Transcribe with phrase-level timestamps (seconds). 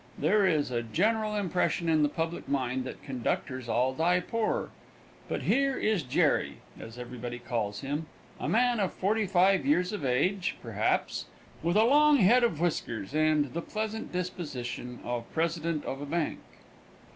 [0.17, 4.71] There is a general impression in the public mind that conductors all die poor,
[5.29, 8.07] but here is "Jerry," as everybody calls him,
[8.39, 11.25] a man of forty five years of age, perhaps,
[11.61, 16.39] with a long head of whiskers and the pleasant position of president of a bank.